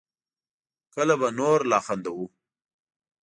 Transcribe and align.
کله 0.93 1.15
به 1.21 1.29
نور 1.39 1.59
لا 1.69 1.79
خندوو 1.85 2.25